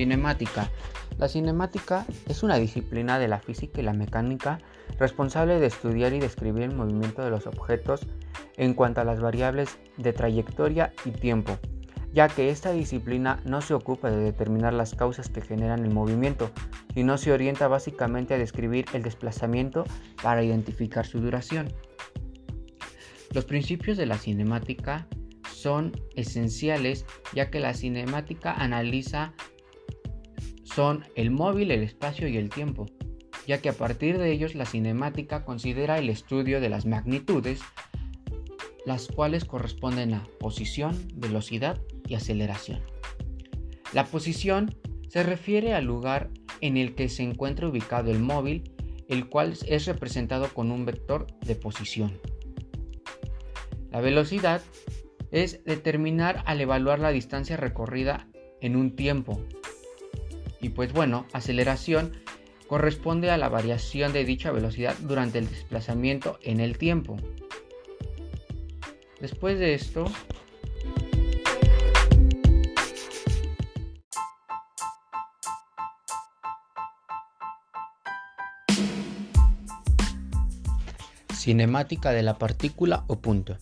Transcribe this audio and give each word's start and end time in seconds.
Cinemática. 0.00 0.70
La 1.18 1.28
cinemática 1.28 2.06
es 2.26 2.42
una 2.42 2.56
disciplina 2.56 3.18
de 3.18 3.28
la 3.28 3.38
física 3.38 3.82
y 3.82 3.84
la 3.84 3.92
mecánica 3.92 4.58
responsable 4.98 5.60
de 5.60 5.66
estudiar 5.66 6.14
y 6.14 6.20
describir 6.20 6.62
el 6.62 6.74
movimiento 6.74 7.20
de 7.22 7.28
los 7.28 7.46
objetos 7.46 8.06
en 8.56 8.72
cuanto 8.72 9.02
a 9.02 9.04
las 9.04 9.20
variables 9.20 9.78
de 9.98 10.14
trayectoria 10.14 10.94
y 11.04 11.10
tiempo, 11.10 11.58
ya 12.14 12.28
que 12.28 12.48
esta 12.48 12.72
disciplina 12.72 13.40
no 13.44 13.60
se 13.60 13.74
ocupa 13.74 14.10
de 14.10 14.16
determinar 14.16 14.72
las 14.72 14.94
causas 14.94 15.28
que 15.28 15.42
generan 15.42 15.84
el 15.84 15.92
movimiento, 15.92 16.50
sino 16.94 17.18
se 17.18 17.32
orienta 17.32 17.68
básicamente 17.68 18.32
a 18.32 18.38
describir 18.38 18.86
el 18.94 19.02
desplazamiento 19.02 19.84
para 20.22 20.42
identificar 20.42 21.04
su 21.04 21.20
duración. 21.20 21.74
Los 23.34 23.44
principios 23.44 23.98
de 23.98 24.06
la 24.06 24.16
cinemática 24.16 25.06
son 25.52 25.92
esenciales 26.16 27.04
ya 27.34 27.50
que 27.50 27.60
la 27.60 27.74
cinemática 27.74 28.54
analiza 28.54 29.34
son 30.74 31.04
el 31.14 31.30
móvil, 31.30 31.70
el 31.70 31.82
espacio 31.82 32.28
y 32.28 32.36
el 32.36 32.48
tiempo, 32.48 32.86
ya 33.46 33.60
que 33.60 33.68
a 33.68 33.72
partir 33.72 34.18
de 34.18 34.32
ellos 34.32 34.54
la 34.54 34.66
cinemática 34.66 35.44
considera 35.44 35.98
el 35.98 36.08
estudio 36.08 36.60
de 36.60 36.68
las 36.68 36.86
magnitudes, 36.86 37.60
las 38.86 39.08
cuales 39.08 39.44
corresponden 39.44 40.14
a 40.14 40.26
posición, 40.38 40.96
velocidad 41.14 41.80
y 42.06 42.14
aceleración. 42.14 42.80
La 43.92 44.04
posición 44.04 44.74
se 45.08 45.22
refiere 45.22 45.74
al 45.74 45.84
lugar 45.84 46.30
en 46.60 46.76
el 46.76 46.94
que 46.94 47.08
se 47.08 47.22
encuentra 47.22 47.68
ubicado 47.68 48.10
el 48.10 48.20
móvil, 48.20 48.72
el 49.08 49.28
cual 49.28 49.56
es 49.66 49.86
representado 49.86 50.48
con 50.54 50.70
un 50.70 50.86
vector 50.86 51.26
de 51.40 51.56
posición. 51.56 52.20
La 53.90 54.00
velocidad 54.00 54.62
es 55.32 55.64
determinar 55.64 56.42
al 56.46 56.60
evaluar 56.60 57.00
la 57.00 57.10
distancia 57.10 57.56
recorrida 57.56 58.28
en 58.60 58.76
un 58.76 58.94
tiempo. 58.94 59.40
Y 60.60 60.70
pues 60.70 60.92
bueno, 60.92 61.26
aceleración 61.32 62.16
corresponde 62.68 63.30
a 63.30 63.36
la 63.36 63.48
variación 63.48 64.12
de 64.12 64.24
dicha 64.24 64.52
velocidad 64.52 64.94
durante 65.00 65.38
el 65.38 65.48
desplazamiento 65.48 66.38
en 66.42 66.60
el 66.60 66.78
tiempo. 66.78 67.16
Después 69.20 69.58
de 69.58 69.74
esto, 69.74 70.04
cinemática 81.34 82.12
de 82.12 82.22
la 82.22 82.38
partícula 82.38 83.04
o 83.08 83.18
punto. 83.20 83.58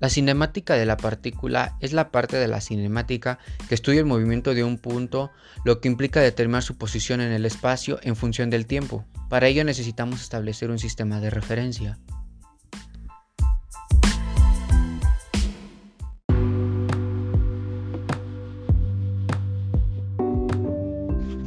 La 0.00 0.08
cinemática 0.08 0.74
de 0.74 0.86
la 0.86 0.96
partícula 0.96 1.76
es 1.80 1.92
la 1.92 2.10
parte 2.10 2.36
de 2.36 2.46
la 2.46 2.60
cinemática 2.60 3.38
que 3.68 3.74
estudia 3.74 4.00
el 4.00 4.06
movimiento 4.06 4.54
de 4.54 4.62
un 4.62 4.78
punto, 4.78 5.32
lo 5.64 5.80
que 5.80 5.88
implica 5.88 6.20
determinar 6.20 6.62
su 6.62 6.76
posición 6.76 7.20
en 7.20 7.32
el 7.32 7.44
espacio 7.44 7.98
en 8.02 8.14
función 8.14 8.48
del 8.48 8.66
tiempo. 8.66 9.04
Para 9.28 9.48
ello 9.48 9.64
necesitamos 9.64 10.20
establecer 10.20 10.70
un 10.70 10.78
sistema 10.78 11.20
de 11.20 11.30
referencia. 11.30 11.98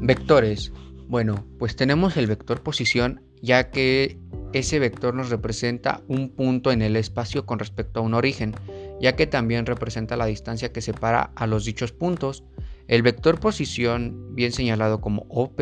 Vectores. 0.00 0.72
Bueno, 1.06 1.46
pues 1.60 1.76
tenemos 1.76 2.16
el 2.16 2.26
vector 2.26 2.62
posición 2.62 3.22
ya 3.40 3.70
que 3.70 4.18
ese 4.52 4.78
vector 4.78 5.14
nos 5.14 5.30
representa 5.30 6.02
un 6.08 6.28
punto 6.28 6.72
en 6.72 6.82
el 6.82 6.96
espacio 6.96 7.46
con 7.46 7.58
respecto 7.58 8.00
a 8.00 8.02
un 8.02 8.14
origen, 8.14 8.54
ya 9.00 9.16
que 9.16 9.26
también 9.26 9.66
representa 9.66 10.16
la 10.16 10.26
distancia 10.26 10.72
que 10.72 10.82
separa 10.82 11.32
a 11.36 11.46
los 11.46 11.64
dichos 11.64 11.92
puntos. 11.92 12.44
El 12.88 13.02
vector 13.02 13.40
posición, 13.40 14.34
bien 14.34 14.52
señalado 14.52 15.00
como 15.00 15.26
OP, 15.28 15.60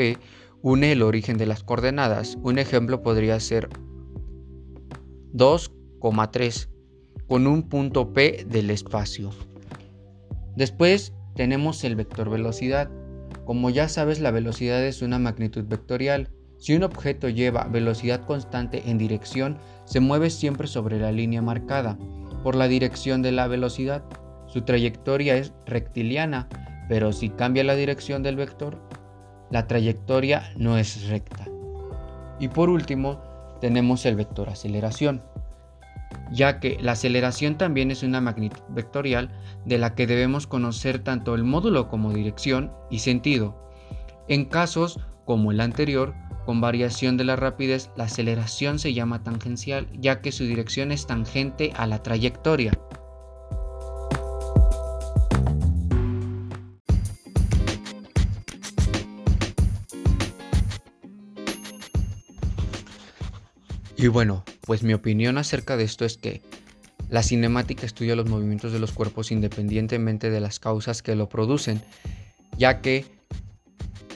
une 0.63 0.93
el 0.93 1.03
origen 1.03 1.39
de 1.39 1.47
las 1.47 1.63
coordenadas. 1.63 2.37
Un 2.43 2.59
ejemplo 2.59 3.03
podría 3.03 3.39
ser 3.41 3.69
2,3 5.33 6.69
con 7.29 7.47
un 7.47 7.69
punto 7.69 8.13
P 8.13 8.45
del 8.49 8.71
espacio. 8.71 9.31
Después 10.57 11.15
tenemos 11.37 11.85
el 11.85 11.95
vector 11.95 12.29
velocidad. 12.29 12.91
Como 13.45 13.71
ya 13.71 13.89
sabes, 13.89 14.21
la 14.21 14.33
velocidad 14.33 14.85
es 14.85 15.01
una 15.01 15.19
magnitud 15.19 15.65
vectorial 15.65 16.31
si 16.61 16.77
un 16.77 16.83
objeto 16.83 17.31
lleva 17.31 17.65
velocidad 17.65 18.25
constante 18.27 18.91
en 18.91 18.99
dirección, 18.99 19.59
se 19.87 19.99
mueve 19.99 20.29
siempre 20.29 20.69
sobre 20.69 21.01
la 21.01 21.11
línea 21.11 21.41
marcada 21.41 21.97
por 22.43 22.55
la 22.55 22.69
dirección 22.69 23.23
de 23.23 23.33
la 23.33 23.49
velocidad. 23.49 24.05
Su 24.47 24.61
trayectoria 24.63 25.37
es 25.37 25.55
rectiliana, 25.65 26.49
pero 26.87 27.13
si 27.15 27.31
cambia 27.31 27.65
la 27.65 27.77
dirección 27.77 28.23
del 28.23 28.37
vector, 28.37 28.79
la 29.51 29.67
trayectoria 29.67 30.53
no 30.57 30.77
es 30.77 31.09
recta. 31.09 31.47
Y 32.39 32.49
por 32.49 32.69
último, 32.69 33.23
tenemos 33.63 34.05
el 34.05 34.17
vector 34.17 34.51
aceleración, 34.51 35.23
ya 36.31 36.61
que 36.61 36.77
la 36.81 36.93
aceleración 36.93 37.57
también 37.57 37.91
es 37.91 38.03
una 38.03 38.21
magnitud 38.21 38.61
vectorial 38.69 39.31
de 39.65 39.79
la 39.79 39.95
que 39.95 40.07
debemos 40.07 40.47
conocer 40.47 40.99
tanto 40.99 41.35
el 41.35 41.45
módulo 41.45 41.89
como 41.89 42.13
dirección 42.13 42.71
y 42.91 42.99
sentido. 42.99 43.57
En 44.29 44.45
casos 44.45 45.01
como 45.25 45.53
el 45.53 45.61
anterior, 45.61 46.15
con 46.45 46.61
variación 46.61 47.17
de 47.17 47.25
la 47.25 47.37
rapidez, 47.37 47.91
la 47.97 48.05
aceleración 48.05 48.79
se 48.79 48.93
llama 48.95 49.23
tangencial, 49.23 49.89
ya 49.99 50.21
que 50.21 50.33
su 50.33 50.45
dirección 50.45 50.93
es 50.93 51.07
tangente 51.07 51.73
a 51.77 51.87
la 51.87 52.03
trayectoria. 52.03 52.73
Y 63.97 64.09
bueno, 64.09 64.45
pues 64.63 64.83
mi 64.83 64.95
opinión 64.95 65.37
acerca 65.37 65.77
de 65.77 65.85
esto 65.85 66.07
es 66.07 66.17
que 66.17 66.41
la 67.11 67.23
cinemática 67.23 67.85
estudia 67.85 68.17
los 68.17 68.31
movimientos 68.31 68.73
de 68.73 68.79
los 68.79 68.93
cuerpos 68.93 69.31
independientemente 69.31 70.31
de 70.31 70.41
las 70.41 70.59
causas 70.59 71.03
que 71.03 71.15
lo 71.17 71.29
producen, 71.29 71.83
ya 72.57 72.81
que 72.81 73.05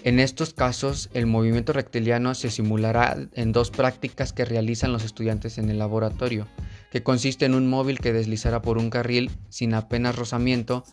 en 0.05 0.21
estos 0.21 0.53
casos, 0.53 1.09
el 1.15 1.27
movimiento 1.27 1.73
rectiliano 1.73 2.35
se 2.35 2.51
simulará 2.51 3.17
en 3.33 3.53
dos 3.53 3.71
prácticas 3.71 4.35
que 4.35 4.45
realizan 4.45 4.93
los 4.93 5.03
estudiantes 5.03 5.57
en 5.57 5.71
el 5.71 5.79
laboratorio, 5.79 6.47
que 6.91 7.03
consiste 7.03 7.47
en 7.47 7.55
un 7.55 7.71
móvil 7.71 7.99
que 7.99 8.13
deslizará 8.13 8.61
por 8.61 8.77
un 8.77 8.91
carril 8.91 9.31
sin 9.49 9.73
apenas 9.73 10.15
rozamiento. 10.15 10.85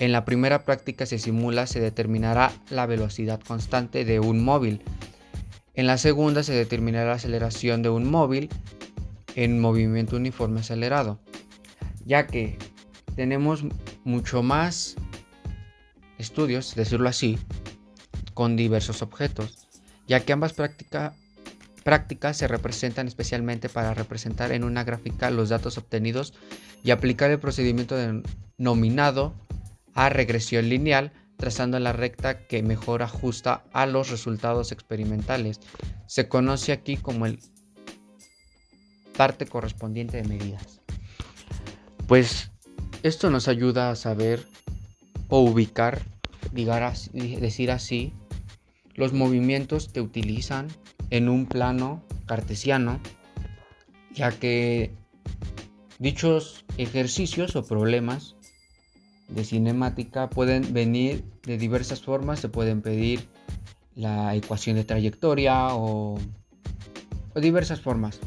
En 0.00 0.12
la 0.12 0.26
primera 0.26 0.66
práctica 0.66 1.06
se 1.06 1.18
simula, 1.18 1.66
se 1.66 1.80
determinará 1.80 2.52
la 2.68 2.84
velocidad 2.84 3.40
constante 3.40 4.04
de 4.04 4.20
un 4.20 4.44
móvil. 4.44 4.82
En 5.72 5.86
la 5.86 5.96
segunda 5.96 6.42
se 6.42 6.52
determinará 6.52 7.08
la 7.08 7.14
aceleración 7.14 7.80
de 7.82 7.88
un 7.88 8.10
móvil 8.10 8.50
en 9.34 9.60
movimiento 9.60 10.16
uniforme 10.16 10.60
acelerado, 10.60 11.18
ya 12.04 12.26
que 12.26 12.58
tenemos 13.16 13.64
mucho 14.04 14.42
más 14.42 14.96
estudios, 16.18 16.74
decirlo 16.74 17.08
así, 17.08 17.38
con 18.38 18.54
diversos 18.54 19.02
objetos, 19.02 19.66
ya 20.06 20.20
que 20.20 20.32
ambas 20.32 20.52
prácticas 20.52 22.36
se 22.36 22.46
representan 22.46 23.08
especialmente 23.08 23.68
para 23.68 23.94
representar 23.94 24.52
en 24.52 24.62
una 24.62 24.84
gráfica 24.84 25.28
los 25.32 25.48
datos 25.48 25.76
obtenidos 25.76 26.34
y 26.84 26.92
aplicar 26.92 27.32
el 27.32 27.40
procedimiento 27.40 27.96
denominado 27.96 29.34
a 29.92 30.08
regresión 30.08 30.68
lineal, 30.68 31.10
trazando 31.36 31.80
la 31.80 31.92
recta 31.92 32.46
que 32.46 32.62
mejor 32.62 33.02
ajusta 33.02 33.64
a 33.72 33.86
los 33.86 34.08
resultados 34.08 34.70
experimentales. 34.70 35.58
Se 36.06 36.28
conoce 36.28 36.70
aquí 36.70 36.96
como 36.96 37.26
el 37.26 37.40
parte 39.16 39.46
correspondiente 39.46 40.18
de 40.18 40.28
medidas. 40.28 40.80
Pues 42.06 42.52
esto 43.02 43.30
nos 43.30 43.48
ayuda 43.48 43.90
a 43.90 43.96
saber 43.96 44.46
o 45.26 45.40
ubicar, 45.40 46.02
decir 46.52 47.72
así, 47.72 48.12
los 48.98 49.12
movimientos 49.12 49.88
que 49.88 50.00
utilizan 50.00 50.66
en 51.10 51.28
un 51.28 51.46
plano 51.46 52.02
cartesiano, 52.26 53.00
ya 54.12 54.32
que 54.32 54.90
dichos 55.98 56.64
ejercicios 56.76 57.56
o 57.56 57.64
problemas 57.64 58.34
de 59.28 59.44
cinemática 59.44 60.28
pueden 60.28 60.74
venir 60.74 61.24
de 61.44 61.58
diversas 61.58 62.02
formas, 62.02 62.40
se 62.40 62.48
pueden 62.48 62.82
pedir 62.82 63.20
la 63.94 64.34
ecuación 64.34 64.76
de 64.76 64.84
trayectoria 64.84 65.74
o, 65.74 66.18
o 67.34 67.40
diversas 67.40 67.80
formas. 67.80 68.18